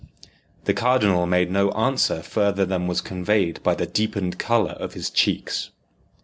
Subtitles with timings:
[0.63, 5.11] The cardinal made no answer further than was conveyed by the deepened colour of his
[5.11, 5.69] cheeks.